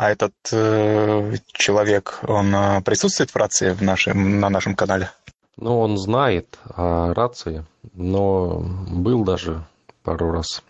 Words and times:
А 0.00 0.10
этот 0.10 0.32
э, 0.50 1.34
человек, 1.52 2.20
он 2.26 2.54
э, 2.54 2.80
присутствует 2.80 3.28
в 3.28 3.36
рации 3.36 3.72
в 3.72 3.82
нашем, 3.82 4.40
на 4.40 4.48
нашем 4.48 4.74
канале? 4.74 5.10
Ну, 5.58 5.78
он 5.78 5.98
знает 5.98 6.58
о 6.64 7.12
рации, 7.12 7.66
но 7.92 8.64
был 8.88 9.24
даже 9.24 9.62
пару 10.02 10.32
раз. 10.32 10.62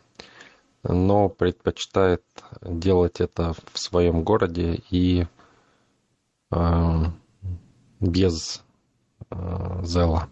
Но 0.83 1.29
предпочитает 1.29 2.25
делать 2.61 3.21
это 3.21 3.55
в 3.73 3.79
своем 3.79 4.25
городе 4.25 4.83
и 4.91 5.29
э, 6.51 7.05
без 8.01 8.65
э, 9.31 9.81
зела. 9.85 10.29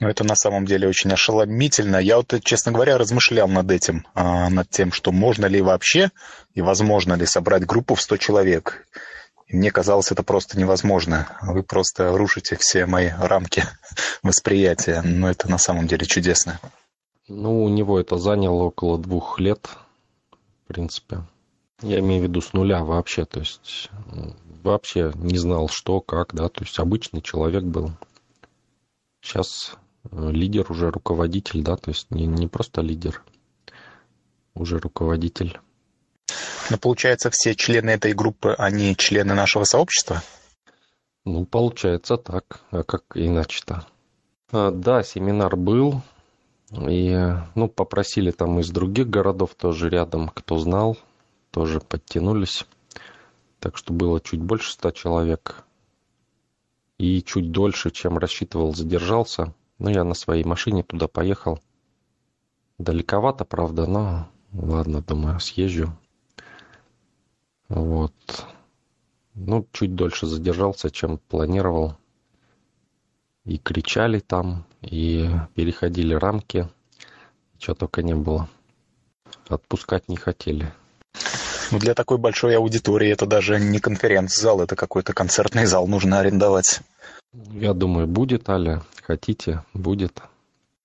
Ну, 0.00 0.08
это 0.08 0.22
на 0.22 0.36
самом 0.36 0.64
деле 0.64 0.88
очень 0.88 1.12
ошеломительно. 1.12 1.96
Я 1.96 2.18
вот, 2.18 2.32
честно 2.44 2.70
говоря, 2.70 2.98
размышлял 2.98 3.48
над 3.48 3.70
этим, 3.70 4.06
а, 4.14 4.48
над 4.48 4.70
тем, 4.70 4.92
что 4.92 5.10
можно 5.10 5.46
ли 5.46 5.60
вообще 5.60 6.10
и 6.54 6.60
возможно 6.60 7.14
ли 7.14 7.26
собрать 7.26 7.66
группу 7.66 7.94
в 7.94 8.00
100 8.00 8.16
человек. 8.18 8.86
Мне 9.48 9.72
казалось, 9.72 10.12
это 10.12 10.22
просто 10.22 10.58
невозможно. 10.58 11.26
Вы 11.42 11.62
просто 11.62 12.16
рушите 12.16 12.56
все 12.56 12.86
мои 12.86 13.10
рамки 13.18 13.64
восприятия. 14.22 15.02
Но 15.02 15.30
это 15.30 15.50
на 15.50 15.58
самом 15.58 15.88
деле 15.88 16.06
чудесно. 16.06 16.60
Ну, 17.26 17.64
у 17.64 17.68
него 17.68 17.98
это 17.98 18.18
заняло 18.18 18.64
около 18.64 18.98
двух 18.98 19.40
лет, 19.40 19.68
в 20.64 20.68
принципе. 20.68 21.22
Я 21.82 21.98
имею 22.00 22.22
в 22.22 22.24
виду 22.24 22.40
с 22.40 22.52
нуля 22.52 22.84
вообще, 22.84 23.24
то 23.24 23.40
есть 23.40 23.90
вообще 24.62 25.12
не 25.14 25.38
знал, 25.38 25.68
что, 25.68 26.00
как, 26.00 26.34
да, 26.34 26.48
то 26.48 26.64
есть 26.64 26.78
обычный 26.78 27.20
человек 27.20 27.64
был. 27.64 27.92
Сейчас 29.20 29.76
лидер 30.12 30.70
уже 30.70 30.90
руководитель, 30.90 31.62
да, 31.62 31.76
то 31.76 31.90
есть 31.90 32.10
не, 32.10 32.26
не 32.26 32.46
просто 32.46 32.80
лидер, 32.80 33.22
уже 34.54 34.78
руководитель. 34.78 35.58
Но 36.70 36.76
получается, 36.76 37.30
все 37.30 37.54
члены 37.54 37.90
этой 37.90 38.12
группы, 38.12 38.54
они 38.58 38.94
члены 38.96 39.34
нашего 39.34 39.64
сообщества? 39.64 40.22
Ну, 41.24 41.44
получается 41.46 42.16
так. 42.16 42.60
А 42.70 42.82
как 42.82 43.04
иначе-то? 43.14 43.86
А, 44.50 44.70
да, 44.70 45.02
семинар 45.02 45.56
был. 45.56 46.02
И, 46.70 47.16
ну, 47.54 47.68
попросили 47.68 48.30
там 48.30 48.60
из 48.60 48.70
других 48.70 49.08
городов 49.08 49.54
тоже 49.54 49.88
рядом, 49.88 50.28
кто 50.28 50.58
знал, 50.58 50.98
тоже 51.50 51.80
подтянулись. 51.80 52.66
Так 53.58 53.76
что 53.76 53.92
было 53.92 54.20
чуть 54.20 54.40
больше 54.40 54.72
ста 54.72 54.92
человек. 54.92 55.64
И 56.98 57.22
чуть 57.22 57.50
дольше, 57.50 57.90
чем 57.90 58.18
рассчитывал, 58.18 58.74
задержался. 58.74 59.54
Ну, 59.78 59.90
я 59.90 60.04
на 60.04 60.14
своей 60.14 60.44
машине 60.44 60.82
туда 60.82 61.06
поехал. 61.08 61.60
Далековато, 62.78 63.44
правда, 63.44 63.86
но 63.86 64.28
ладно, 64.52 65.02
думаю, 65.02 65.40
съезжу. 65.40 65.96
Вот. 67.68 68.14
Ну, 69.34 69.66
чуть 69.72 69.94
дольше 69.94 70.26
задержался, 70.26 70.90
чем 70.90 71.18
планировал. 71.18 71.96
И 73.44 73.58
кричали 73.58 74.18
там, 74.18 74.66
и 74.82 75.30
переходили 75.54 76.14
рамки. 76.14 76.68
Чего 77.58 77.74
только 77.74 78.02
не 78.02 78.14
было. 78.14 78.48
Отпускать 79.48 80.08
не 80.08 80.16
хотели. 80.16 80.72
Ну, 81.70 81.78
для 81.78 81.94
такой 81.94 82.18
большой 82.18 82.56
аудитории 82.56 83.10
это 83.10 83.26
даже 83.26 83.60
не 83.60 83.78
конференц-зал, 83.78 84.62
это 84.62 84.74
какой-то 84.74 85.12
концертный 85.12 85.66
зал 85.66 85.86
нужно 85.86 86.18
арендовать. 86.18 86.80
Я 87.32 87.74
думаю, 87.74 88.06
будет, 88.06 88.48
Аля. 88.48 88.82
Хотите, 89.02 89.62
будет. 89.74 90.22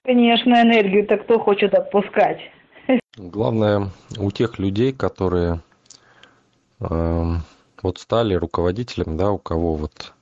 Конечно, 0.04 0.62
энергию-то 0.62 1.18
кто 1.18 1.40
хочет 1.40 1.74
отпускать? 1.74 2.40
Главное, 3.16 3.90
у 4.18 4.32
тех 4.32 4.60
людей, 4.60 4.92
которые 4.92 5.62
э, 6.80 7.36
вот 7.82 7.98
стали 8.00 8.34
руководителем, 8.34 9.16
да, 9.18 9.32
у 9.32 9.38
кого 9.38 9.76
вот, 9.76 10.14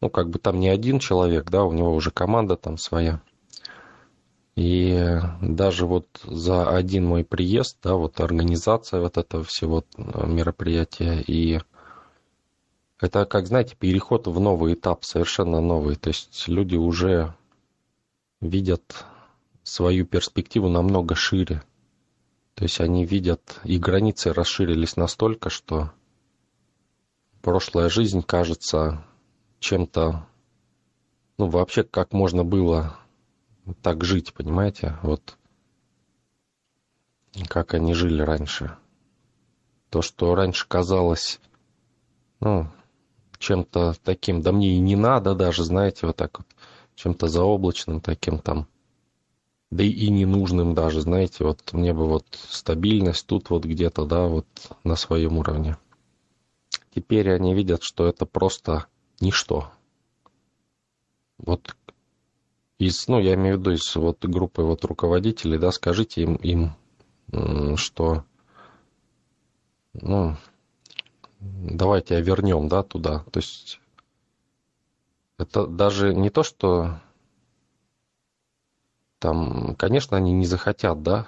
ну, 0.00 0.10
как 0.10 0.30
бы 0.30 0.38
там 0.38 0.58
не 0.58 0.68
один 0.68 0.98
человек, 0.98 1.50
да, 1.50 1.64
у 1.64 1.72
него 1.72 1.94
уже 1.94 2.10
команда 2.10 2.56
там 2.56 2.76
своя. 2.76 3.20
И 4.56 5.18
даже 5.40 5.86
вот 5.86 6.06
за 6.24 6.68
один 6.68 7.06
мой 7.06 7.24
приезд, 7.24 7.78
да, 7.82 7.94
вот 7.94 8.20
организация 8.20 9.00
вот 9.00 9.16
этого 9.16 9.44
всего 9.44 9.84
мероприятия 9.96 11.22
и 11.26 11.60
это, 13.02 13.26
как 13.26 13.48
знаете, 13.48 13.74
переход 13.74 14.28
в 14.28 14.38
новый 14.38 14.74
этап, 14.74 15.04
совершенно 15.04 15.60
новый. 15.60 15.96
То 15.96 16.10
есть 16.10 16.46
люди 16.46 16.76
уже 16.76 17.34
видят 18.40 19.04
свою 19.64 20.06
перспективу 20.06 20.68
намного 20.68 21.16
шире. 21.16 21.64
То 22.54 22.62
есть 22.62 22.80
они 22.80 23.04
видят, 23.04 23.60
и 23.64 23.76
границы 23.76 24.32
расширились 24.32 24.94
настолько, 24.94 25.50
что 25.50 25.90
прошлая 27.40 27.88
жизнь 27.88 28.22
кажется 28.22 29.04
чем-то, 29.58 30.24
ну, 31.38 31.48
вообще, 31.48 31.82
как 31.82 32.12
можно 32.12 32.44
было 32.44 32.96
так 33.82 34.04
жить, 34.04 34.32
понимаете? 34.32 34.96
Вот 35.02 35.36
как 37.48 37.74
они 37.74 37.94
жили 37.94 38.22
раньше. 38.22 38.76
То, 39.90 40.02
что 40.02 40.36
раньше 40.36 40.68
казалось, 40.68 41.40
ну, 42.38 42.70
чем-то 43.42 43.94
таким, 44.02 44.40
да 44.40 44.52
мне 44.52 44.76
и 44.76 44.78
не 44.78 44.96
надо 44.96 45.34
даже, 45.34 45.64
знаете, 45.64 46.06
вот 46.06 46.16
так 46.16 46.38
вот, 46.38 46.46
чем-то 46.94 47.28
заоблачным 47.28 48.00
таким 48.00 48.38
там, 48.38 48.68
да 49.70 49.82
и 49.82 50.08
ненужным 50.08 50.74
даже, 50.74 51.00
знаете, 51.00 51.44
вот 51.44 51.72
мне 51.72 51.92
бы 51.92 52.06
вот 52.06 52.26
стабильность 52.32 53.26
тут 53.26 53.50
вот 53.50 53.64
где-то, 53.64 54.06
да, 54.06 54.26
вот 54.26 54.46
на 54.84 54.96
своем 54.96 55.38
уровне. 55.38 55.76
Теперь 56.94 57.32
они 57.32 57.54
видят, 57.54 57.82
что 57.82 58.06
это 58.06 58.26
просто 58.26 58.86
ничто. 59.20 59.70
Вот 61.38 61.74
из, 62.78 63.08
ну, 63.08 63.18
я 63.18 63.34
имею 63.34 63.56
в 63.56 63.60
виду 63.60 63.72
из 63.72 63.96
вот 63.96 64.24
группы 64.24 64.62
вот 64.62 64.84
руководителей, 64.84 65.58
да, 65.58 65.72
скажите 65.72 66.22
им, 66.22 66.34
им 66.36 66.72
что, 67.76 68.24
ну, 69.94 70.36
давайте 71.42 72.20
вернем, 72.20 72.68
да, 72.68 72.82
туда. 72.82 73.24
То 73.30 73.40
есть 73.40 73.80
это 75.38 75.66
даже 75.66 76.14
не 76.14 76.30
то, 76.30 76.42
что 76.42 77.00
там, 79.18 79.74
конечно, 79.76 80.16
они 80.16 80.32
не 80.32 80.46
захотят, 80.46 81.02
да, 81.02 81.26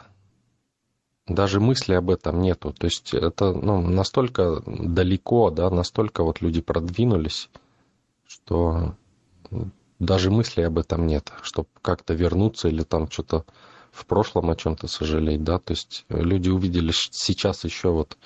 даже 1.27 1.61
мысли 1.61 1.95
об 1.95 2.11
этом 2.11 2.41
нету. 2.41 2.73
То 2.73 2.87
есть 2.87 3.15
это 3.15 3.53
ну, 3.53 3.81
настолько 3.81 4.63
далеко, 4.67 5.51
да, 5.51 5.71
настолько 5.71 6.23
вот 6.23 6.41
люди 6.41 6.61
продвинулись, 6.61 7.49
что 8.27 8.95
даже 9.99 10.31
мысли 10.31 10.63
об 10.63 10.79
этом 10.79 11.07
нет, 11.07 11.33
чтобы 11.43 11.69
как-то 11.83 12.15
вернуться 12.15 12.69
или 12.69 12.83
там 12.83 13.11
что-то 13.11 13.45
в 13.91 14.07
прошлом 14.07 14.51
о 14.51 14.57
чем-то 14.57 14.89
сожалеть, 14.89 15.45
да, 15.45 15.59
то 15.59 15.73
есть 15.73 16.05
люди 16.09 16.51
увидели 16.51 16.91
сейчас 16.93 17.65
еще 17.65 17.91
вот 17.91 18.19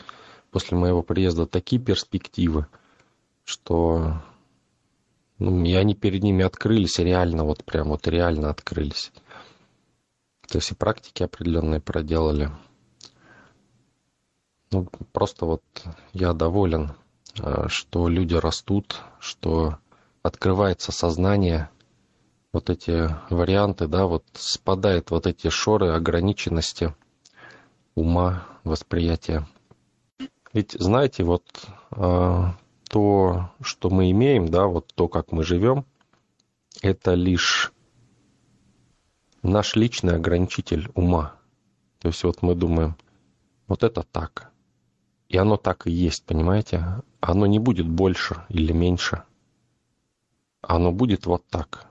после 0.51 0.77
моего 0.77 1.03
приезда 1.03 1.47
такие 1.47 1.81
перспективы, 1.81 2.67
что 3.45 4.23
ну, 5.39 5.65
и 5.65 5.73
они 5.75 5.95
перед 5.95 6.23
ними 6.23 6.45
открылись 6.45 6.99
реально, 6.99 7.45
вот 7.45 7.65
прям 7.65 7.89
вот 7.89 8.07
реально 8.09 8.51
открылись. 8.51 9.13
То 10.49 10.59
есть 10.59 10.71
и 10.73 10.75
практики 10.75 11.23
определенные 11.23 11.81
проделали. 11.81 12.51
Ну, 14.71 14.89
просто 15.13 15.47
вот 15.47 15.63
я 16.13 16.33
доволен, 16.33 16.93
э, 17.41 17.67
что 17.69 18.09
люди 18.09 18.35
растут, 18.35 19.03
что 19.21 19.79
открывается 20.23 20.93
сознание, 20.93 21.71
вот 22.53 22.71
эти 22.71 23.15
варианты, 23.31 23.87
да, 23.87 24.07
вот 24.07 24.25
спадают 24.33 25.11
вот 25.11 25.27
эти 25.27 25.49
шоры 25.49 25.93
ограниченности 25.93 26.95
ума, 27.95 28.45
восприятия. 28.65 29.47
Ведь, 30.53 30.73
знаете, 30.73 31.25
вот 31.25 31.45
э, 31.91 32.45
то, 32.89 33.51
что 33.61 33.91
мы 33.91 34.11
имеем, 34.11 34.49
да, 34.49 34.67
вот 34.67 34.93
то, 34.95 35.09
как 35.09 35.33
мы 35.33 35.45
живем, 35.45 35.85
это 36.83 37.15
лишь 37.15 37.73
наш 39.43 39.77
личный 39.77 40.17
ограничитель 40.17 40.91
ума. 40.95 41.35
То 42.01 42.09
есть 42.09 42.25
вот 42.25 42.43
мы 42.43 42.55
думаем, 42.55 42.97
вот 43.67 43.83
это 43.83 44.03
так. 44.03 44.51
И 45.29 45.37
оно 45.37 45.57
так 45.57 45.87
и 45.87 45.91
есть, 45.91 46.25
понимаете? 46.25 47.03
Оно 47.21 47.47
не 47.47 47.59
будет 47.59 47.87
больше 47.89 48.45
или 48.49 48.73
меньше. 48.73 49.25
оно 50.63 50.93
будет 50.93 51.27
вот 51.27 51.47
так. 51.49 51.87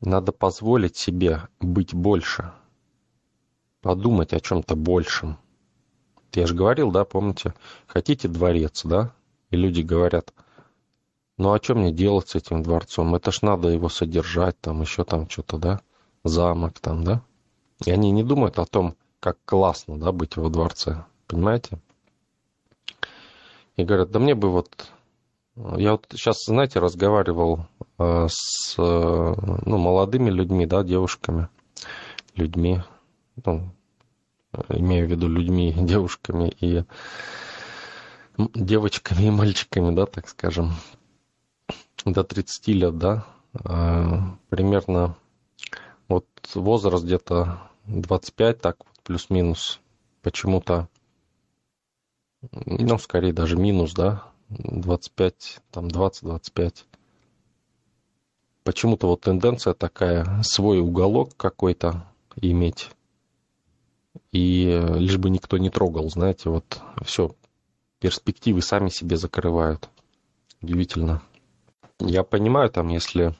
Надо 0.00 0.32
позволить 0.32 0.96
себе 0.96 1.48
быть 1.60 1.94
больше, 1.94 2.52
подумать 3.80 4.32
о 4.32 4.40
чем-то 4.40 4.76
большем. 4.76 5.38
Я 6.34 6.46
же 6.46 6.54
говорил, 6.54 6.90
да, 6.90 7.04
помните, 7.04 7.54
хотите 7.86 8.28
дворец, 8.28 8.82
да? 8.84 9.12
И 9.50 9.56
люди 9.56 9.80
говорят, 9.80 10.32
ну 11.38 11.52
а 11.52 11.62
что 11.62 11.74
мне 11.74 11.92
делать 11.92 12.28
с 12.28 12.34
этим 12.34 12.62
дворцом? 12.62 13.14
Это 13.14 13.32
ж 13.32 13.42
надо 13.42 13.68
его 13.68 13.88
содержать, 13.88 14.60
там 14.60 14.82
еще 14.82 15.04
там 15.04 15.28
что-то, 15.28 15.58
да? 15.58 15.80
Замок 16.24 16.78
там, 16.80 17.04
да? 17.04 17.22
И 17.84 17.90
они 17.90 18.10
не 18.10 18.22
думают 18.22 18.58
о 18.58 18.66
том, 18.66 18.96
как 19.20 19.38
классно, 19.44 19.98
да, 19.98 20.12
быть 20.12 20.36
во 20.36 20.50
дворце. 20.50 21.04
Понимаете? 21.26 21.78
И 23.76 23.84
говорят, 23.84 24.10
да 24.10 24.18
мне 24.18 24.34
бы 24.34 24.50
вот... 24.50 24.88
Я 25.76 25.92
вот 25.92 26.06
сейчас, 26.10 26.44
знаете, 26.44 26.78
разговаривал 26.78 27.66
э, 27.98 28.26
с 28.30 28.76
э, 28.78 29.34
ну, 29.66 29.78
молодыми 29.78 30.30
людьми, 30.30 30.66
да, 30.66 30.84
девушками, 30.84 31.48
людьми, 32.36 32.80
ну, 33.44 33.72
имею 34.68 35.06
в 35.06 35.10
виду 35.10 35.28
людьми, 35.28 35.72
девушками 35.76 36.52
и 36.60 36.84
девочками 38.54 39.24
и 39.24 39.30
мальчиками, 39.30 39.94
да, 39.94 40.06
так 40.06 40.28
скажем, 40.28 40.72
до 42.04 42.24
30 42.24 42.68
лет, 42.68 42.98
да, 42.98 43.26
э, 43.64 44.20
примерно 44.48 45.16
вот 46.08 46.26
возраст 46.54 47.04
где-то 47.04 47.60
25, 47.86 48.60
так 48.60 48.76
вот, 48.78 49.00
плюс-минус, 49.02 49.80
почему-то, 50.22 50.88
ну, 52.52 52.98
скорее 52.98 53.32
даже 53.32 53.56
минус, 53.56 53.92
да, 53.92 54.24
25, 54.48 55.60
там 55.70 55.88
20-25. 55.88 56.84
Почему-то 58.62 59.08
вот 59.08 59.22
тенденция 59.22 59.74
такая, 59.74 60.42
свой 60.42 60.80
уголок 60.80 61.36
какой-то 61.36 62.04
иметь, 62.36 62.90
и 64.32 64.80
лишь 64.96 65.18
бы 65.18 65.30
никто 65.30 65.58
не 65.58 65.70
трогал, 65.70 66.08
знаете, 66.10 66.50
вот 66.50 66.80
все, 67.04 67.34
перспективы 68.00 68.62
сами 68.62 68.88
себе 68.88 69.16
закрывают. 69.16 69.88
Удивительно. 70.60 71.22
Я 72.00 72.22
понимаю, 72.22 72.70
там, 72.70 72.88
если 72.88 73.34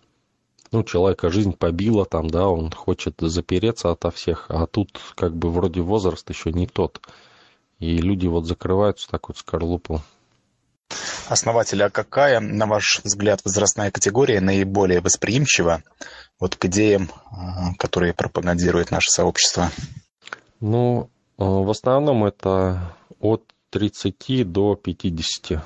ну, 0.71 0.83
человека 0.83 1.31
жизнь 1.31 1.53
побила 1.53 2.05
там, 2.05 2.29
да, 2.29 2.49
он 2.49 2.71
хочет 2.71 3.15
запереться 3.21 3.91
ото 3.91 4.11
всех, 4.11 4.47
а 4.49 4.67
тут 4.67 5.01
как 5.15 5.35
бы 5.35 5.51
вроде 5.51 5.81
возраст 5.81 6.29
еще 6.29 6.53
не 6.53 6.67
тот. 6.67 7.01
И 7.79 7.99
люди 7.99 8.27
вот 8.27 8.47
закрываются 8.47 9.09
в 9.11 9.39
скорлупу. 9.39 10.03
Основатель, 11.29 11.83
а 11.83 11.91
какая, 11.91 12.41
на 12.41 12.67
ваш 12.67 13.03
взгляд, 13.05 13.41
возрастная 13.45 13.91
категория 13.91 14.41
наиболее 14.41 15.01
восприимчива 15.01 15.83
вот 16.41 16.57
к 16.57 16.65
идеям, 16.65 17.11
а, 17.31 17.75
которые 17.79 18.15
пропагандирует 18.15 18.91
наше 18.91 19.11
сообщество? 19.11 19.71
Ну, 20.61 21.11
а, 21.37 21.45
в 21.45 21.71
основном 21.71 22.25
это 22.25 22.97
от 23.21 23.45
30 23.71 24.51
до 24.51 24.75
50. 24.75 25.63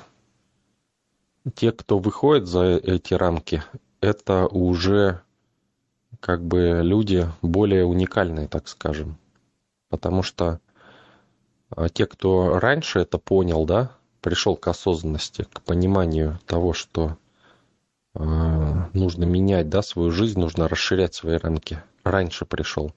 Те, 1.55 1.71
кто 1.71 1.99
выходит 1.99 2.47
за 2.47 2.63
эти 2.75 3.13
рамки, 3.13 3.63
это 4.01 4.47
уже 4.47 5.21
как 6.19 6.43
бы 6.45 6.81
люди 6.83 7.27
более 7.41 7.85
уникальные, 7.85 8.47
так 8.47 8.67
скажем. 8.67 9.17
Потому 9.89 10.21
что 10.21 10.59
а, 11.69 11.89
те, 11.89 12.05
кто 12.05 12.59
раньше 12.59 12.99
это 12.99 13.17
понял, 13.17 13.65
да, 13.65 13.91
пришел 14.21 14.55
к 14.55 14.67
осознанности, 14.67 15.47
к 15.51 15.61
пониманию 15.61 16.39
того, 16.45 16.73
что 16.73 17.17
э, 18.15 18.23
нужно 18.93 19.25
менять, 19.25 19.69
да, 19.69 19.81
свою 19.81 20.11
жизнь, 20.11 20.39
нужно 20.39 20.69
расширять 20.69 21.13
свои 21.13 21.37
рамки. 21.37 21.83
Раньше 22.03 22.45
пришел. 22.45 22.93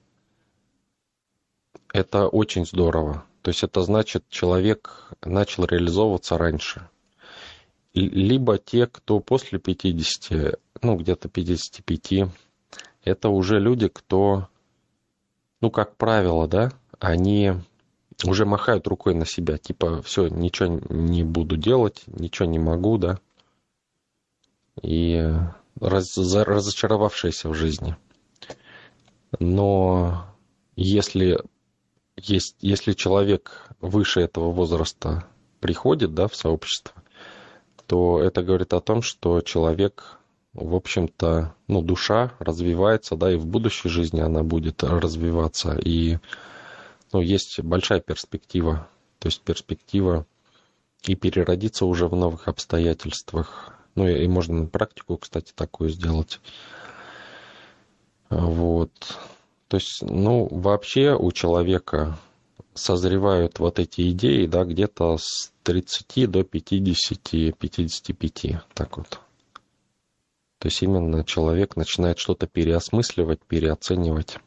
Это 1.93 2.27
очень 2.27 2.65
здорово. 2.65 3.25
То 3.41 3.49
есть 3.49 3.63
это 3.63 3.81
значит, 3.81 4.25
человек 4.29 5.11
начал 5.23 5.65
реализовываться 5.65 6.37
раньше 6.37 6.89
либо 7.97 8.57
те, 8.57 8.87
кто 8.87 9.19
после 9.19 9.59
50, 9.59 10.59
ну, 10.81 10.97
где-то 10.97 11.29
55, 11.29 12.29
это 13.03 13.29
уже 13.29 13.59
люди, 13.59 13.87
кто, 13.87 14.47
ну, 15.61 15.71
как 15.71 15.95
правило, 15.97 16.47
да, 16.47 16.71
они 16.99 17.53
уже 18.23 18.45
махают 18.45 18.87
рукой 18.87 19.13
на 19.13 19.25
себя, 19.25 19.57
типа, 19.57 20.01
все, 20.01 20.27
ничего 20.27 20.79
не 20.89 21.23
буду 21.23 21.57
делать, 21.57 22.03
ничего 22.07 22.47
не 22.47 22.59
могу, 22.59 22.97
да, 22.97 23.19
и 24.81 25.33
раз, 25.79 26.17
разочаровавшиеся 26.17 27.49
в 27.49 27.53
жизни. 27.53 27.95
Но 29.39 30.25
если, 30.75 31.39
есть, 32.17 32.55
если 32.59 32.93
человек 32.93 33.69
выше 33.79 34.21
этого 34.21 34.51
возраста 34.51 35.25
приходит, 35.59 36.13
да, 36.13 36.27
в 36.27 36.35
сообщество, 36.35 36.93
то 37.85 38.21
это 38.21 38.43
говорит 38.43 38.73
о 38.73 38.81
том, 38.81 39.01
что 39.01 39.41
человек, 39.41 40.17
в 40.53 40.75
общем-то, 40.75 41.55
ну, 41.67 41.81
душа 41.81 42.33
развивается, 42.39 43.15
да, 43.15 43.31
и 43.31 43.37
в 43.37 43.45
будущей 43.45 43.89
жизни 43.89 44.19
она 44.19 44.43
будет 44.43 44.83
развиваться. 44.83 45.77
И, 45.77 46.17
ну, 47.13 47.21
есть 47.21 47.59
большая 47.61 48.01
перспектива, 48.01 48.87
то 49.19 49.27
есть 49.27 49.41
перспектива 49.41 50.25
и 51.03 51.15
переродиться 51.15 51.85
уже 51.85 52.07
в 52.07 52.15
новых 52.15 52.47
обстоятельствах. 52.47 53.73
Ну, 53.95 54.07
и, 54.07 54.25
и 54.25 54.27
можно 54.27 54.65
практику, 54.65 55.17
кстати, 55.17 55.53
такую 55.55 55.89
сделать. 55.89 56.39
Вот. 58.29 58.91
То 59.67 59.77
есть, 59.77 60.01
ну, 60.01 60.47
вообще 60.49 61.13
у 61.13 61.31
человека 61.31 62.17
созревают 62.73 63.59
вот 63.59 63.79
эти 63.79 64.09
идеи, 64.11 64.45
да, 64.45 64.63
где-то 64.63 65.17
с 65.17 65.51
30 65.63 66.29
до 66.29 66.41
50-55, 66.41 68.61
так 68.73 68.97
вот. 68.97 69.19
То 70.59 70.69
есть 70.69 70.81
именно 70.81 71.23
человек 71.23 71.75
начинает 71.75 72.17
что-то 72.17 72.47
переосмысливать, 72.47 73.41
переоценивать. 73.41 74.39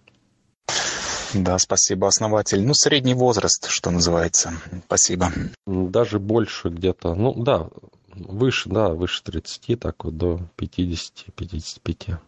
Да, 1.34 1.58
спасибо, 1.58 2.08
основатель. 2.08 2.64
Ну, 2.64 2.74
средний 2.74 3.14
возраст, 3.14 3.68
что 3.68 3.90
называется. 3.90 4.52
Спасибо. 4.86 5.30
Даже 5.66 6.18
больше 6.18 6.70
где-то, 6.70 7.14
ну 7.14 7.34
да, 7.34 7.68
выше, 8.14 8.68
да, 8.68 8.88
выше 8.88 9.22
30, 9.22 9.78
так 9.78 10.04
вот 10.04 10.16
до 10.16 10.40
50-55. 10.56 12.18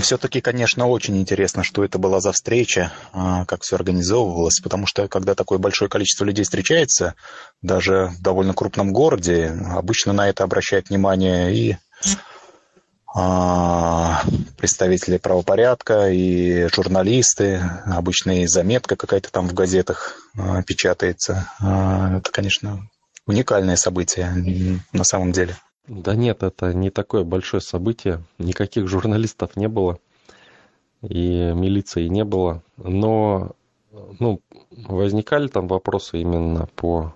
Все-таки, 0.00 0.40
конечно, 0.40 0.86
очень 0.86 1.16
интересно, 1.16 1.62
что 1.62 1.84
это 1.84 1.98
была 1.98 2.20
за 2.20 2.32
встреча, 2.32 2.92
а, 3.12 3.44
как 3.46 3.62
все 3.62 3.76
организовывалось, 3.76 4.60
потому 4.60 4.86
что 4.86 5.08
когда 5.08 5.34
такое 5.34 5.58
большое 5.58 5.88
количество 5.88 6.24
людей 6.24 6.44
встречается, 6.44 7.14
даже 7.62 8.10
в 8.18 8.22
довольно 8.22 8.52
крупном 8.54 8.92
городе, 8.92 9.56
обычно 9.70 10.12
на 10.12 10.28
это 10.28 10.44
обращают 10.44 10.90
внимание 10.90 11.54
и 11.54 11.76
а, 13.14 14.22
представители 14.58 15.16
правопорядка, 15.16 16.10
и 16.10 16.68
журналисты, 16.68 17.62
обычно 17.86 18.42
и 18.42 18.46
заметка 18.46 18.96
какая-то 18.96 19.30
там 19.32 19.48
в 19.48 19.54
газетах 19.54 20.16
а, 20.36 20.62
печатается. 20.62 21.50
Это, 21.58 22.30
конечно, 22.30 22.88
уникальное 23.26 23.76
событие 23.76 24.82
на 24.92 25.04
самом 25.04 25.32
деле. 25.32 25.56
Да 25.88 26.16
нет, 26.16 26.42
это 26.42 26.74
не 26.74 26.90
такое 26.90 27.22
большое 27.22 27.60
событие. 27.60 28.24
Никаких 28.38 28.88
журналистов 28.88 29.56
не 29.56 29.68
было. 29.68 29.98
И 31.02 31.52
милиции 31.54 32.08
не 32.08 32.24
было. 32.24 32.62
Но 32.76 33.54
ну, 33.92 34.40
возникали 34.70 35.48
там 35.48 35.68
вопросы 35.68 36.20
именно 36.20 36.66
по 36.74 37.14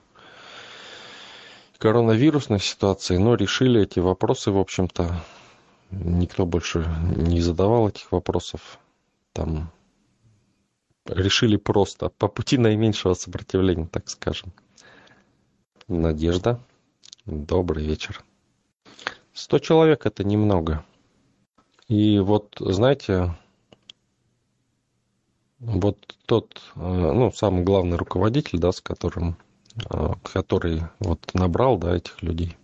коронавирусной 1.78 2.60
ситуации, 2.60 3.16
но 3.16 3.34
решили 3.34 3.82
эти 3.82 3.98
вопросы, 3.98 4.50
в 4.50 4.58
общем-то, 4.58 5.24
никто 5.90 6.46
больше 6.46 6.86
не 7.16 7.40
задавал 7.40 7.88
этих 7.88 8.12
вопросов. 8.12 8.78
Там 9.32 9.72
решили 11.06 11.56
просто 11.56 12.10
по 12.10 12.28
пути 12.28 12.58
наименьшего 12.58 13.14
сопротивления, 13.14 13.86
так 13.86 14.08
скажем. 14.08 14.52
Надежда. 15.88 16.60
Добрый 17.24 17.84
вечер. 17.84 18.22
Сто 19.40 19.59
человек 19.59 20.04
это 20.04 20.23
немного. 20.23 20.85
И 21.88 22.18
вот, 22.18 22.56
знаете, 22.61 23.35
вот 25.59 25.97
тот, 26.26 26.61
э, 26.76 26.78
ну, 26.78 27.32
самый 27.32 27.64
главный 27.64 27.97
руководитель, 27.97 28.59
да, 28.59 28.70
с 28.70 28.82
которым, 28.82 29.38
э, 29.88 30.12
который 30.25 30.82
вот 30.99 31.32
набрал, 31.32 31.78
да, 31.78 31.97
этих 31.97 32.23
людей, 32.23 32.54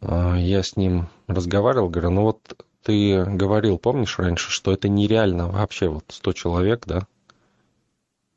э, 0.00 0.36
я 0.38 0.62
с 0.62 0.76
ним 0.76 1.08
разговаривал, 1.26 1.88
говорю, 1.88 2.10
ну 2.10 2.22
вот 2.22 2.64
ты 2.84 3.24
говорил, 3.24 3.78
помнишь 3.78 4.20
раньше, 4.20 4.52
что 4.52 4.72
это 4.72 4.88
нереально 4.88 5.48
вообще, 5.48 5.88
вот 5.88 6.04
100 6.06 6.32
человек, 6.34 6.84
да, 6.86 7.08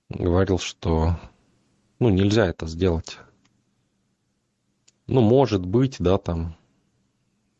говорил, 0.09 0.57
что, 0.57 1.19
ну, 1.99 2.09
нельзя 2.09 2.47
это 2.47 2.65
сделать 2.65 3.19
ну, 5.07 5.21
может 5.21 5.65
быть, 5.65 5.97
да, 5.99 6.17
там, 6.17 6.55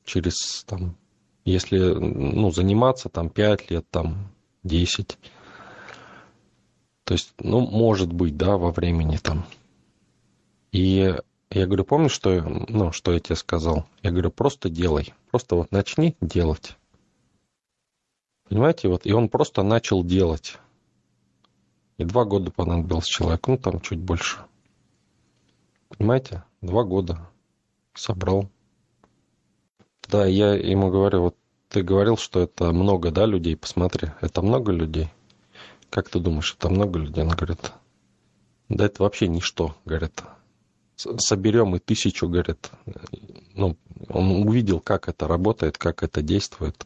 через 0.06 0.63
там, 0.66 0.96
если 1.46 1.80
ну, 1.80 2.51
заниматься 2.51 3.10
там 3.10 3.30
5 3.30 3.72
лет, 3.72 3.89
там 3.89 4.30
10. 4.63 5.18
То 7.04 7.13
есть, 7.13 7.34
ну, 7.39 7.62
может 7.62 8.12
быть, 8.12 8.36
да, 8.36 8.58
во 8.58 8.72
времени 8.72 9.18
там. 9.18 9.46
И 10.72 11.16
я 11.50 11.66
говорю, 11.66 11.86
помнишь, 11.86 12.12
что, 12.12 12.42
ну, 12.42 12.92
что 12.92 13.13
я 13.13 13.20
тебе 13.20 13.36
сказал? 13.36 13.86
Я 14.04 14.12
говорю, 14.12 14.32
просто 14.32 14.70
делай. 14.70 15.13
Просто 15.32 15.56
вот 15.56 15.72
начни 15.72 16.18
делать. 16.20 16.75
Понимаете, 18.50 18.89
вот, 18.89 19.06
и 19.06 19.13
он 19.13 19.30
просто 19.30 19.63
начал 19.63 20.04
делать. 20.04 20.58
И 21.98 22.04
два 22.04 22.25
года 22.25 22.51
понадобилось 22.51 23.06
человеку, 23.06 23.51
ну, 23.51 23.58
там 23.58 23.82
чуть 23.82 24.00
больше. 24.00 24.39
Понимаете? 25.89 26.44
Два 26.62 26.84
года. 26.84 27.30
Собрал. 27.98 28.50
Да, 30.08 30.25
я 30.25 30.54
ему 30.54 30.92
говорю, 30.92 31.22
вот 31.24 31.36
ты 31.68 31.82
говорил, 31.82 32.16
что 32.16 32.39
это 32.42 32.72
много, 32.72 33.12
да, 33.12 33.25
людей? 33.25 33.58
Посмотри, 33.58 34.10
это 34.22 34.42
много 34.42 34.72
людей? 34.72 35.10
Как 35.89 36.08
ты 36.08 36.20
думаешь, 36.20 36.56
это 36.58 36.70
много 36.70 37.00
людей? 37.00 37.24
Он 37.24 37.30
говорит, 37.30 37.72
да 38.70 38.86
это 38.86 39.01
вообще 39.01 39.27
ничто, 39.27 39.75
говорит. 39.84 40.22
Соберем 40.96 41.75
и 41.75 41.80
тысячу, 41.80 42.30
говорит. 42.30 42.70
Ну, 43.56 43.75
он 44.10 44.48
увидел, 44.48 44.80
как 44.80 45.10
это 45.10 45.27
работает, 45.27 45.77
как 45.77 46.04
это 46.04 46.22
действует. 46.22 46.86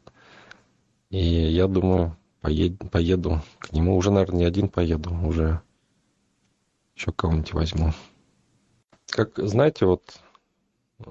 И 1.09 1.19
я 1.19 1.67
думаю, 1.67 2.15
поед, 2.39 2.77
поеду 2.89 3.41
к 3.59 3.73
нему. 3.73 3.97
Уже, 3.97 4.11
наверное, 4.11 4.39
не 4.39 4.45
один 4.45 4.69
поеду, 4.69 5.13
уже 5.25 5.61
еще 6.95 7.11
кого-нибудь 7.11 7.53
возьму. 7.53 7.93
Как, 9.07 9.37
знаете, 9.37 9.85
вот, 9.85 10.03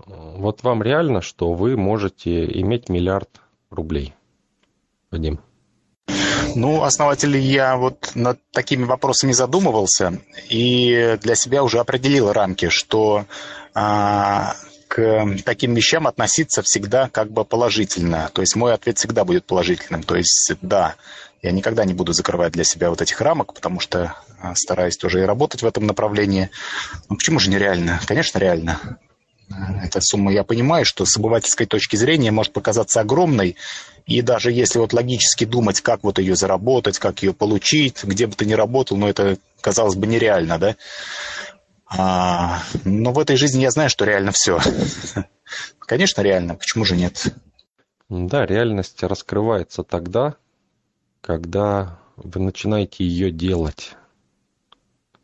вот 0.07 0.63
вам 0.63 0.83
реально, 0.83 1.21
что 1.21 1.53
вы 1.53 1.77
можете 1.77 2.47
иметь 2.61 2.89
миллиард 2.89 3.29
рублей, 3.71 4.15
Вадим? 5.11 5.41
Ну, 6.57 6.83
основатель, 6.83 7.37
я 7.37 7.77
вот 7.77 8.11
над 8.15 8.41
такими 8.53 8.85
вопросами 8.85 9.33
задумывался 9.33 10.21
и 10.49 11.19
для 11.23 11.35
себя 11.35 11.63
уже 11.63 11.79
определил 11.79 12.33
рамки, 12.33 12.69
что 12.69 13.27
а, 13.75 14.55
к 14.89 15.25
таким 15.45 15.75
вещам 15.75 16.09
относиться 16.09 16.63
всегда 16.63 17.09
как 17.09 17.31
бы 17.31 17.45
положительно. 17.45 18.31
То 18.33 18.41
есть 18.41 18.57
мой 18.57 18.75
ответ 18.75 18.99
всегда 18.99 19.25
будет 19.25 19.45
положительным. 19.45 20.03
То 20.03 20.17
есть 20.17 20.53
да, 20.61 20.97
я 21.43 21.53
никогда 21.53 21.85
не 21.85 21.95
буду 21.95 22.13
закрывать 22.13 22.53
для 22.53 22.65
себя 22.65 22.91
вот 22.91 23.01
этих 23.01 23.21
рамок, 23.21 23.55
потому 23.55 23.79
что 23.79 24.17
а, 24.41 24.55
стараюсь 24.57 24.97
тоже 24.97 25.23
и 25.23 25.27
работать 25.27 25.63
в 25.63 25.67
этом 25.67 25.87
направлении. 25.87 26.51
Ну 27.09 27.17
почему 27.17 27.39
же 27.39 27.51
нереально? 27.51 28.01
Конечно, 28.07 28.39
реально. 28.39 28.81
Эта 29.83 30.01
сумма, 30.01 30.33
я 30.33 30.45
понимаю, 30.45 30.85
что 30.85 31.05
с 31.05 31.17
обывательской 31.17 31.67
точки 31.67 31.97
зрения 31.97 32.31
может 32.31 32.53
показаться 32.53 33.01
огромной, 33.01 33.57
и 34.07 34.23
даже 34.23 34.53
если 34.53 34.79
вот 34.79 34.93
логически 34.93 35.45
думать, 35.45 35.81
как 35.81 36.05
вот 36.05 36.19
ее 36.19 36.37
заработать, 36.37 36.99
как 36.99 37.23
ее 37.23 37.33
получить, 37.33 38.05
где 38.05 38.27
бы 38.27 38.35
ты 38.35 38.47
ни 38.47 38.53
работал, 38.53 38.97
но 38.97 39.07
ну, 39.07 39.11
это, 39.11 39.39
казалось 39.61 39.97
бы, 39.97 40.07
нереально, 40.07 40.59
да? 40.59 40.77
А, 41.87 42.63
но 42.85 43.13
в 43.13 43.19
этой 43.19 43.37
жизни 43.37 43.63
я 43.63 43.71
знаю, 43.71 43.91
что 43.91 44.05
реально 44.05 44.31
все. 44.33 44.61
Конечно, 45.81 46.23
реально. 46.23 46.55
Почему 46.55 46.85
же 46.85 46.97
нет? 46.97 47.35
Да, 48.09 48.47
реальность 48.47 49.03
раскрывается 49.03 49.83
тогда, 49.83 50.37
когда 51.21 51.99
вы 52.17 52.41
начинаете 52.41 53.05
ее 53.05 53.33
делать. 53.33 53.93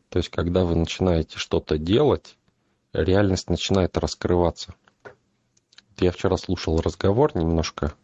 То 0.09 0.19
есть, 0.19 0.31
когда 0.31 0.65
вы 0.65 0.75
начинаете 0.75 1.39
что-то 1.39 1.79
делать, 1.79 2.37
реальность 3.03 3.51
начинает 3.51 3.97
раскрываться. 3.99 4.75
Я 5.99 6.13
вчера 6.13 6.37
слушал 6.37 6.81
разговор 6.81 7.37
немножко. 7.37 7.95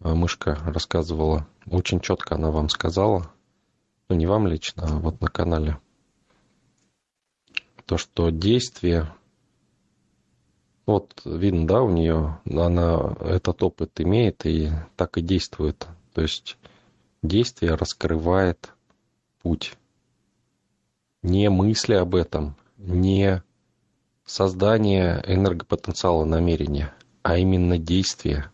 А 0.00 0.14
мышка 0.14 0.58
рассказывала. 0.66 1.46
Очень 1.66 2.00
четко 2.00 2.34
она 2.34 2.50
вам 2.50 2.68
сказала. 2.68 3.32
Ну, 4.08 4.16
не 4.16 4.26
вам 4.26 4.46
лично, 4.46 4.84
а 4.84 4.98
вот 4.98 5.20
на 5.20 5.28
канале 5.28 5.78
то, 7.86 7.96
что 7.98 8.30
действие, 8.30 9.08
вот 10.84 11.22
видно, 11.24 11.66
да, 11.66 11.82
у 11.82 11.90
нее, 11.90 12.40
она 12.44 13.16
этот 13.20 13.62
опыт 13.62 14.00
имеет 14.00 14.44
и 14.44 14.70
так 14.96 15.16
и 15.18 15.22
действует. 15.22 15.86
То 16.12 16.22
есть 16.22 16.58
действие 17.22 17.74
раскрывает 17.74 18.72
путь. 19.42 19.76
Не 21.22 21.48
мысли 21.48 21.94
об 21.94 22.14
этом, 22.14 22.56
не 22.76 23.42
создание 24.26 25.22
энергопотенциала 25.26 26.24
намерения, 26.24 26.92
а 27.22 27.38
именно 27.38 27.78
действие. 27.78 28.50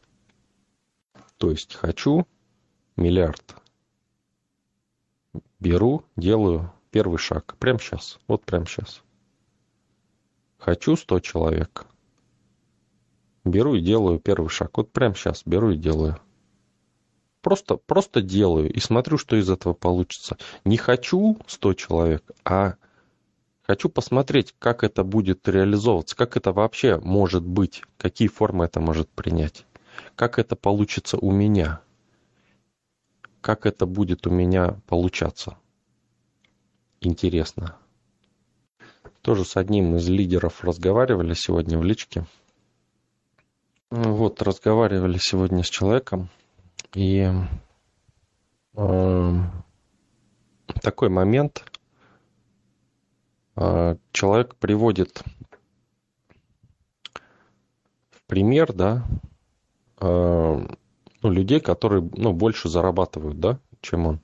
То 1.39 1.51
есть 1.51 1.75
хочу 1.75 2.27
миллиард. 2.97 3.57
Беру, 5.59 6.05
делаю 6.17 6.73
первый 6.91 7.19
шаг. 7.19 7.57
Прямо 7.59 7.79
сейчас. 7.79 8.19
Вот 8.29 8.45
прямо 8.45 8.67
сейчас. 8.67 9.03
Хочу 10.59 10.95
100 10.95 11.21
человек. 11.21 11.87
Беру 13.45 13.75
и 13.75 13.81
делаю 13.81 14.21
первый 14.21 14.49
шаг. 14.49 14.77
Вот 14.77 14.93
прямо 14.93 15.15
сейчас 15.15 15.43
беру 15.45 15.71
и 15.71 15.77
делаю. 15.77 16.21
Просто, 17.41 17.77
просто 17.77 18.23
делаю 18.23 18.73
и 18.73 18.79
смотрю, 18.79 19.19
что 19.19 19.35
из 19.35 19.51
этого 19.51 19.73
получится. 19.73 20.37
Не 20.65 20.77
хочу 20.77 21.39
100 21.49 21.75
человек, 21.75 22.31
а 22.45 22.77
хочу 23.63 23.89
посмотреть, 23.89 24.55
как 24.59 24.85
это 24.85 25.05
будет 25.05 25.49
реализовываться, 25.49 26.17
как 26.17 26.37
это 26.37 26.53
вообще 26.53 26.99
может 26.99 27.45
быть, 27.45 27.83
какие 27.97 28.29
формы 28.29 28.65
это 28.65 28.81
может 28.81 29.09
принять, 29.09 29.65
как 30.17 30.39
это 30.39 30.57
получится 30.57 31.19
у 31.19 31.31
меня, 31.31 31.81
как 33.41 33.67
это 33.67 33.87
будет 33.87 34.27
у 34.27 34.31
меня 34.31 34.81
получаться. 34.87 35.57
Интересно 37.01 37.77
тоже 39.23 39.45
с 39.45 39.57
одним 39.57 39.97
из 39.97 40.09
лидеров 40.09 40.63
разговаривали 40.65 41.35
сегодня 41.35 41.79
в 41.79 41.85
личке. 41.85 42.27
Вот, 43.91 44.43
разговаривали 44.43 45.19
сегодня 45.19 45.63
с 45.63 45.69
человеком, 45.69 46.29
и 46.95 47.31
э, 48.75 49.33
такой 50.83 51.09
момент. 51.09 51.65
Э, 53.57 53.97
человек 54.13 54.57
приводит 54.57 55.23
в 58.11 58.23
пример, 58.27 58.73
да, 58.73 59.07
э, 60.01 60.67
ну, 61.23 61.31
людей, 61.31 61.61
которые 61.61 62.09
ну, 62.17 62.33
больше 62.33 62.69
зарабатывают, 62.69 63.39
да, 63.39 63.61
чем 63.81 64.07
он. 64.07 64.21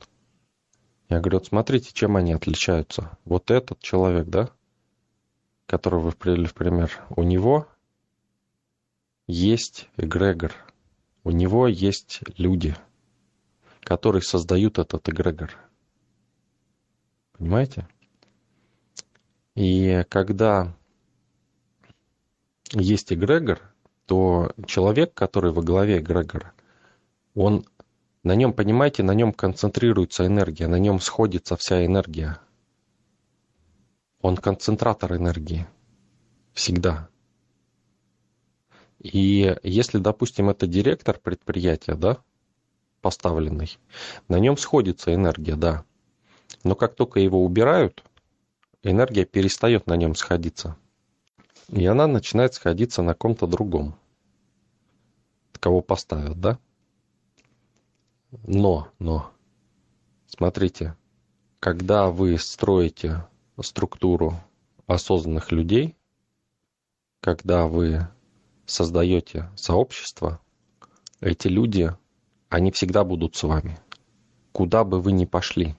Я 1.08 1.20
говорю, 1.20 1.38
вот 1.38 1.46
смотрите, 1.46 1.92
чем 1.92 2.16
они 2.16 2.32
отличаются. 2.32 3.16
Вот 3.24 3.50
этот 3.50 3.80
человек, 3.80 4.28
да, 4.28 4.50
которого 5.66 6.00
вы 6.00 6.12
привели 6.12 6.46
в 6.46 6.54
пример, 6.54 6.90
у 7.10 7.22
него 7.22 7.66
есть 9.26 9.88
эгрегор, 9.96 10.54
у 11.24 11.30
него 11.30 11.66
есть 11.66 12.20
люди, 12.38 12.74
которые 13.80 14.22
создают 14.22 14.78
этот 14.78 15.08
эгрегор. 15.08 15.54
Понимаете? 17.32 17.86
И 19.58 20.04
когда 20.08 20.72
есть 22.70 23.12
эгрегор, 23.12 23.60
то 24.06 24.52
человек, 24.68 25.14
который 25.14 25.50
во 25.50 25.62
главе 25.62 25.98
эгрегора, 25.98 26.52
он 27.34 27.66
на 28.22 28.36
нем, 28.36 28.52
понимаете, 28.52 29.02
на 29.02 29.14
нем 29.14 29.32
концентрируется 29.32 30.24
энергия, 30.26 30.68
на 30.68 30.78
нем 30.78 31.00
сходится 31.00 31.56
вся 31.56 31.84
энергия. 31.84 32.38
Он 34.20 34.36
концентратор 34.36 35.16
энергии. 35.16 35.66
Всегда. 36.52 37.08
И 39.00 39.56
если, 39.64 39.98
допустим, 39.98 40.50
это 40.50 40.68
директор 40.68 41.18
предприятия, 41.18 41.96
да, 41.96 42.18
поставленный, 43.00 43.76
на 44.28 44.38
нем 44.38 44.56
сходится 44.56 45.12
энергия, 45.12 45.56
да. 45.56 45.84
Но 46.62 46.76
как 46.76 46.94
только 46.94 47.18
его 47.18 47.44
убирают, 47.44 48.04
энергия 48.82 49.24
перестает 49.24 49.86
на 49.86 49.96
нем 49.96 50.14
сходиться. 50.14 50.76
И 51.68 51.84
она 51.86 52.06
начинает 52.06 52.54
сходиться 52.54 53.02
на 53.02 53.14
ком-то 53.14 53.46
другом. 53.46 53.94
Кого 55.60 55.80
поставят, 55.80 56.40
да? 56.40 56.58
Но, 58.46 58.88
но, 58.98 59.32
смотрите, 60.26 60.96
когда 61.58 62.08
вы 62.10 62.38
строите 62.38 63.26
структуру 63.60 64.40
осознанных 64.86 65.50
людей, 65.50 65.96
когда 67.20 67.66
вы 67.66 68.06
создаете 68.66 69.50
сообщество, 69.56 70.40
эти 71.20 71.48
люди, 71.48 71.94
они 72.48 72.70
всегда 72.70 73.02
будут 73.02 73.34
с 73.34 73.42
вами. 73.42 73.78
Куда 74.52 74.84
бы 74.84 75.00
вы 75.00 75.12
ни 75.12 75.24
пошли. 75.24 75.74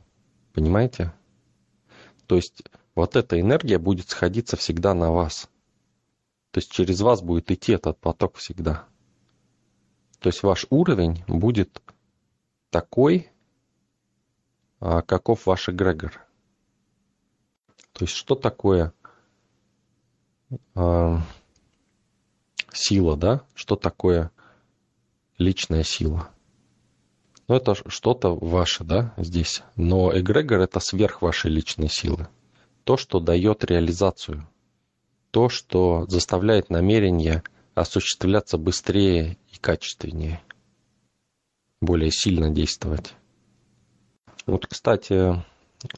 Понимаете? 0.53 1.13
То 2.27 2.35
есть 2.35 2.63
вот 2.99 3.15
эта 3.15 3.39
энергия 3.39 3.77
будет 3.77 4.09
сходиться 4.09 4.57
всегда 4.57 4.93
на 4.93 5.11
вас. 5.11 5.49
То 6.51 6.59
есть 6.59 6.71
через 6.71 7.01
вас 7.01 7.21
будет 7.21 7.51
идти 7.51 7.73
этот 7.73 7.99
поток 7.99 8.35
всегда. 8.37 8.85
То 10.19 10.27
есть 10.29 10.43
ваш 10.43 10.65
уровень 10.69 11.23
будет 11.27 11.81
такой, 12.69 13.29
а, 14.79 15.01
каков 15.01 15.45
ваш 15.45 15.69
эгрегор. 15.69 16.25
То 17.93 18.05
есть 18.05 18.15
что 18.15 18.35
такое 18.35 18.93
э, 20.75 21.17
сила, 22.71 23.17
да? 23.17 23.43
Что 23.55 23.75
такое 23.75 24.31
личная 25.37 25.83
сила? 25.83 26.29
Ну, 27.47 27.55
это 27.55 27.73
что-то 27.89 28.35
ваше, 28.35 28.83
да, 28.83 29.13
здесь. 29.17 29.63
Но 29.75 30.15
эгрегор– 30.15 30.59
это 30.61 30.79
сверх 30.79 31.21
вашей 31.21 31.49
личной 31.49 31.89
силы. 31.89 32.27
То, 32.89 32.97
что 32.97 33.19
дает 33.19 33.63
реализацию. 33.65 34.49
То, 35.29 35.47
что 35.47 36.07
заставляет 36.07 36.71
намерение 36.71 37.43
осуществляться 37.75 38.57
быстрее 38.57 39.37
и 39.51 39.59
качественнее. 39.59 40.41
Более 41.81 42.09
сильно 42.09 42.49
действовать. 42.49 43.13
Вот, 44.47 44.65
кстати, 44.65 45.13
э, 45.13 45.35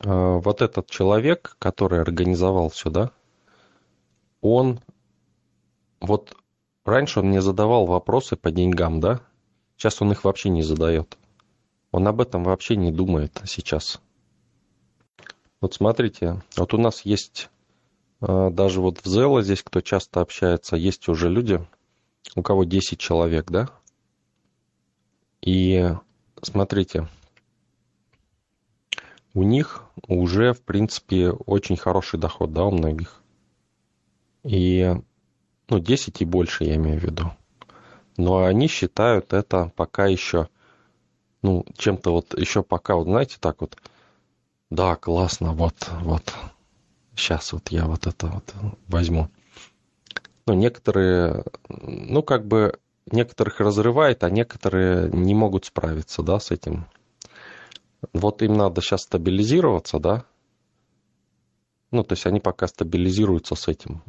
вот 0.03 0.61
этот 0.61 0.89
человек, 0.89 1.55
который 1.59 2.01
организовал 2.01 2.67
все, 2.67 2.89
да, 2.89 3.11
он 4.41 4.81
вот 6.01 6.35
раньше 6.83 7.21
он 7.21 7.27
мне 7.27 7.39
задавал 7.41 7.85
вопросы 7.85 8.35
по 8.35 8.51
деньгам, 8.51 8.99
да, 8.99 9.21
сейчас 9.77 10.01
он 10.01 10.11
их 10.11 10.25
вообще 10.25 10.49
не 10.49 10.61
задает. 10.61 11.17
Он 11.93 12.05
об 12.09 12.19
этом 12.19 12.43
вообще 12.43 12.75
не 12.75 12.91
думает 12.91 13.41
сейчас. 13.45 14.01
Вот 15.61 15.75
смотрите, 15.75 16.41
вот 16.57 16.73
у 16.73 16.79
нас 16.79 17.05
есть 17.05 17.51
э, 18.21 18.49
даже 18.51 18.81
вот 18.81 18.99
в 18.99 19.05
Зело 19.05 19.43
здесь, 19.43 19.61
кто 19.61 19.81
часто 19.81 20.19
общается, 20.19 20.75
есть 20.75 21.07
уже 21.07 21.29
люди, 21.29 21.63
у 22.35 22.41
кого 22.41 22.63
10 22.63 22.99
человек, 22.99 23.51
да? 23.51 23.69
И 25.41 25.93
смотрите, 26.41 27.07
у 29.35 29.43
них 29.43 29.83
уже, 30.07 30.53
в 30.53 30.63
принципе, 30.63 31.29
очень 31.29 31.77
хороший 31.77 32.19
доход, 32.19 32.51
да, 32.53 32.65
у 32.65 32.71
многих. 32.71 33.21
И, 34.43 34.95
ну, 35.69 35.79
10 35.79 36.21
и 36.21 36.25
больше, 36.25 36.63
я 36.63 36.75
имею 36.75 36.99
в 36.99 37.03
виду. 37.03 37.31
Но 38.17 38.45
они 38.45 38.67
считают 38.67 39.31
это 39.31 39.71
пока 39.75 40.07
еще, 40.07 40.49
ну, 41.43 41.65
чем-то 41.77 42.11
вот 42.11 42.37
еще 42.37 42.63
пока, 42.63 42.95
вот 42.95 43.05
знаете, 43.05 43.37
так 43.39 43.61
вот, 43.61 43.77
да, 44.71 44.95
классно, 44.95 45.53
вот, 45.53 45.75
вот, 46.01 46.33
сейчас 47.15 47.53
вот 47.53 47.69
я 47.69 47.85
вот 47.85 48.07
это 48.07 48.27
вот 48.27 48.55
возьму. 48.87 49.29
Ну, 50.47 50.53
некоторые, 50.55 51.43
ну, 51.69 52.23
как 52.23 52.47
бы, 52.47 52.79
некоторых 53.11 53.59
разрывает, 53.59 54.23
а 54.23 54.31
некоторые 54.31 55.11
не 55.11 55.35
могут 55.35 55.65
справиться, 55.65 56.23
да, 56.23 56.39
с 56.39 56.49
этим 56.49 56.87
вот 58.13 58.41
им 58.41 58.53
надо 58.53 58.81
сейчас 58.81 59.03
стабилизироваться, 59.03 59.99
да? 59.99 60.25
Ну, 61.91 62.03
то 62.03 62.13
есть 62.13 62.25
они 62.25 62.39
пока 62.39 62.67
стабилизируются 62.67 63.55
с 63.55 63.67
этим 63.67 64.01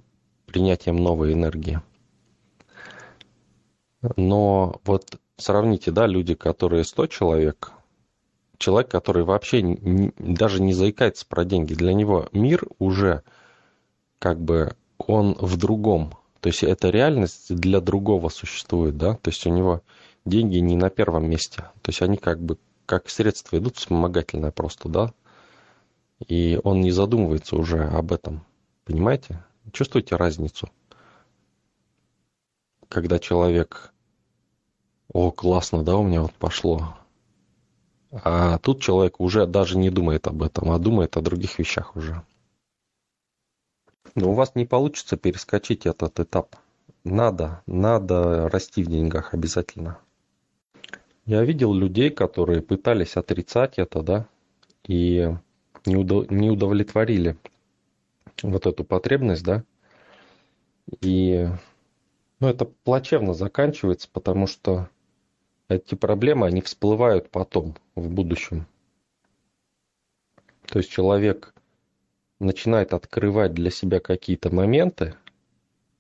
принятием 0.47 0.97
новой 0.97 1.33
энергии. 1.33 1.83
Но 4.17 4.81
вот 4.85 5.19
сравните, 5.37 5.91
да, 5.91 6.07
люди, 6.07 6.35
которые 6.35 6.85
100 6.85 7.07
человек, 7.09 7.73
человек, 8.63 8.91
который 8.91 9.25
вообще 9.25 9.61
не, 9.61 10.13
даже 10.19 10.63
не 10.63 10.73
заикается 10.73 11.27
про 11.27 11.45
деньги, 11.45 11.75
для 11.75 11.93
него 11.93 12.29
мир 12.33 12.65
уже 12.79 13.23
как 14.19 14.41
бы 14.41 14.77
он 14.99 15.35
в 15.35 15.57
другом. 15.57 16.15
То 16.41 16.49
есть 16.49 16.63
эта 16.63 16.91
реальность 16.91 17.55
для 17.55 17.81
другого 17.81 18.29
существует, 18.29 18.97
да, 18.97 19.15
то 19.15 19.31
есть 19.31 19.47
у 19.47 19.51
него 19.51 19.83
деньги 20.25 20.59
не 20.59 20.77
на 20.77 20.91
первом 20.91 21.29
месте. 21.29 21.63
То 21.83 21.89
есть 21.89 22.03
они 22.03 22.17
как 22.17 22.41
бы 22.41 22.57
как 22.87 23.11
средство 23.11 23.59
идут 23.59 23.77
вспомогательное 23.77 24.53
просто, 24.53 24.89
да, 24.89 25.13
и 26.29 26.61
он 26.63 26.81
не 26.81 26.93
задумывается 26.93 27.57
уже 27.57 27.85
об 27.85 28.13
этом. 28.13 28.45
Понимаете? 28.85 29.45
Чувствуете 29.73 30.17
разницу? 30.17 30.69
Когда 32.89 33.19
человек, 33.19 33.93
о, 35.13 35.31
классно, 35.31 35.83
да, 35.83 35.97
у 35.97 36.05
меня 36.05 36.23
вот 36.23 36.33
пошло. 36.35 36.97
А 38.13 38.59
тут 38.59 38.83
человек 38.83 39.21
уже 39.21 39.47
даже 39.47 39.79
не 39.79 39.89
думает 39.89 40.27
об 40.27 40.43
этом, 40.43 40.71
а 40.71 40.79
думает 40.79 41.17
о 41.17 41.23
других 41.23 41.59
вещах 41.59 41.97
уже. 41.97 42.23
Но 44.15 44.31
у 44.31 44.35
вас 44.35 44.55
не 44.55 44.67
получится 44.67 45.17
перескочить 45.17 45.87
этот 45.87 46.21
этап. 46.21 46.57
Надо, 47.05 47.63
надо 47.67 48.51
расти 48.51 48.85
в 48.85 48.89
деньгах 48.89 49.33
обязательно. 49.33 49.99
Я 51.25 51.43
видел 51.43 51.73
людей, 51.73 52.11
которые 52.11 52.61
пытались 52.61 53.17
отрицать 53.17 53.79
это, 53.79 54.03
да, 54.03 54.27
и 54.87 55.35
не, 55.87 55.97
удов... 55.97 56.31
не 56.31 56.51
удовлетворили 56.51 57.37
вот 58.43 58.67
эту 58.67 58.85
потребность, 58.85 59.45
да. 59.45 59.65
И 61.01 61.49
ну, 62.41 62.49
это 62.49 62.67
плачевно 62.67 63.33
заканчивается, 63.33 64.09
потому 64.13 64.47
что 64.47 64.89
эти 65.75 65.95
проблемы, 65.95 66.47
они 66.47 66.61
всплывают 66.61 67.31
потом, 67.31 67.77
в 67.95 68.11
будущем. 68.11 68.67
То 70.67 70.79
есть 70.79 70.91
человек 70.91 71.55
начинает 72.41 72.95
открывать 72.95 73.55
для 73.55 73.71
себя 73.71 74.01
какие-то 74.01 74.55
моменты, 74.55 75.15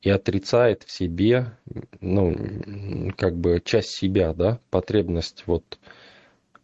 и 0.03 0.11
отрицает 0.11 0.83
в 0.83 0.91
себе, 0.91 1.57
ну, 2.01 3.13
как 3.17 3.37
бы 3.37 3.63
часть 3.65 3.91
себя, 3.91 4.35
да, 4.35 4.59
потребность 4.71 5.45
вот 5.47 5.79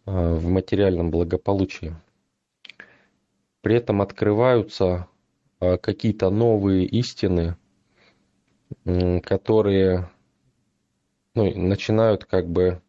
а, 0.04 0.34
в 0.34 0.48
материальном 0.48 1.10
благополучии. 1.12 1.94
При 3.60 3.76
этом 3.76 4.02
открываются 4.02 5.06
а, 5.60 5.78
какие-то 5.78 6.30
новые 6.30 6.84
истины, 6.86 7.56
которые 9.22 10.10
ну, 11.34 11.54
начинают 11.56 12.24
как 12.24 12.48
бы 12.48 12.82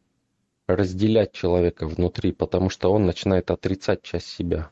разделять 0.75 1.31
человека 1.31 1.87
внутри, 1.87 2.31
потому 2.31 2.69
что 2.69 2.91
он 2.91 3.05
начинает 3.05 3.49
отрицать 3.51 4.03
часть 4.03 4.27
себя. 4.27 4.69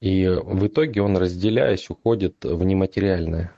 И 0.00 0.26
в 0.26 0.66
итоге 0.66 1.02
он, 1.02 1.16
разделяясь, 1.16 1.88
уходит 1.88 2.44
в 2.44 2.64
нематериальное. 2.64 3.54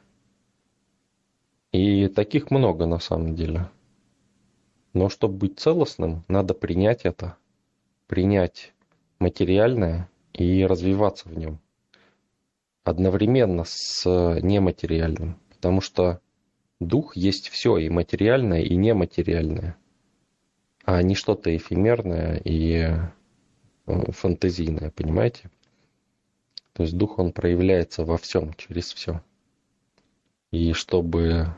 И 1.72 2.08
таких 2.08 2.50
много 2.50 2.86
на 2.86 2.98
самом 2.98 3.34
деле. 3.34 3.70
Но 4.92 5.08
чтобы 5.08 5.38
быть 5.38 5.58
целостным, 5.58 6.22
надо 6.28 6.52
принять 6.52 7.04
это, 7.04 7.36
принять 8.06 8.72
материальное 9.18 10.10
и 10.34 10.64
развиваться 10.66 11.28
в 11.28 11.36
нем. 11.36 11.58
Одновременно 12.84 13.64
с 13.66 14.04
нематериальным. 14.06 15.40
Потому 15.48 15.80
что 15.80 16.20
дух 16.78 17.16
есть 17.16 17.48
все, 17.48 17.78
и 17.78 17.88
материальное, 17.88 18.60
и 18.60 18.76
нематериальное. 18.76 19.78
А 20.84 21.02
не 21.02 21.14
что-то 21.14 21.54
эфемерное 21.56 22.40
и 22.44 22.90
э, 23.86 24.12
фантазийное, 24.12 24.90
понимаете? 24.90 25.50
То 26.74 26.82
есть 26.82 26.96
дух, 26.96 27.18
он 27.18 27.32
проявляется 27.32 28.04
во 28.04 28.18
всем, 28.18 28.52
через 28.54 28.92
все. 28.92 29.22
И 30.50 30.72
чтобы 30.72 31.54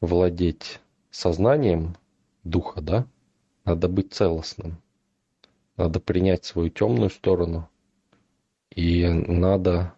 владеть 0.00 0.80
сознанием 1.10 1.96
духа, 2.42 2.80
да, 2.80 3.06
надо 3.64 3.88
быть 3.88 4.12
целостным. 4.12 4.82
Надо 5.76 6.00
принять 6.00 6.44
свою 6.44 6.70
темную 6.70 7.10
сторону. 7.10 7.68
И 8.70 9.06
надо 9.06 9.94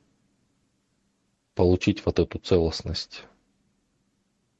получить 1.54 2.04
вот 2.04 2.18
эту 2.18 2.38
целостность. 2.38 3.24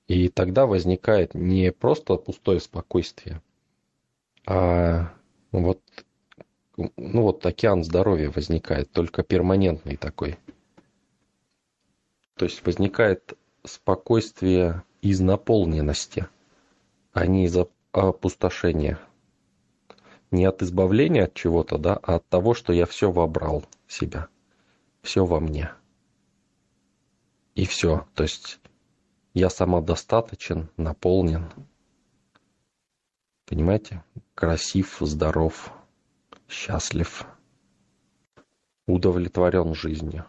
И 0.07 0.29
тогда 0.29 0.66
возникает 0.66 1.35
не 1.35 1.73
просто 1.73 2.16
пустое 2.16 2.61
спокойствие, 2.61 3.42
а 4.47 5.12
вот, 5.51 5.81
ну 6.77 7.23
вот 7.23 7.45
океан 7.45 7.83
здоровья 7.83 8.31
возникает, 8.31 8.92
только 8.92 9.25
перманентный 9.25 9.97
такой. 9.97 10.38
То 12.37 12.45
есть 12.45 12.64
возникает 12.64 13.33
спокойствие 13.64 14.85
из 15.03 15.21
наполненности, 15.21 16.29
а 17.12 17.27
не 17.27 17.47
из 17.47 17.57
опустошения. 17.92 19.01
Не 20.31 20.45
от 20.45 20.62
избавления 20.62 21.25
от 21.25 21.35
чего-то, 21.35 21.79
да, 21.79 21.99
а 22.03 22.16
от 22.16 22.29
того, 22.29 22.55
что 22.55 22.73
я 22.73 22.85
все 22.87 23.11
вобрал 23.11 23.64
в 23.87 23.92
себя. 23.92 24.29
Все 25.03 25.25
во 25.25 25.40
мне. 25.40 25.71
И 27.55 27.64
все. 27.64 28.07
То 28.14 28.25
есть 28.25 28.61
я 29.37 29.51
самодостаточен, 29.51 30.70
наполнен. 30.79 31.53
Понимаете? 33.44 34.03
Красив, 34.35 34.96
здоров, 35.01 35.70
счастлив, 36.49 37.27
удовлетворен 38.87 39.75
жизнью. 39.75 40.25